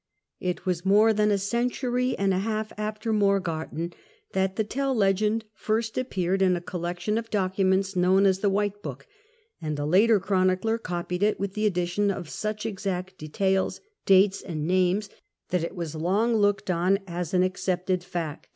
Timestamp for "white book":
8.49-9.05